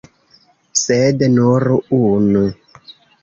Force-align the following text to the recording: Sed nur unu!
Sed 0.83 1.21
nur 1.35 1.67
unu! 2.01 2.45